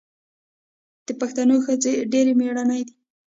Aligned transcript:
د 1.05 1.09
پښتنو 1.21 1.55
ښځې 1.65 1.93
ډیرې 2.11 2.33
میړنۍ 2.39 2.81
دي. 2.87 2.95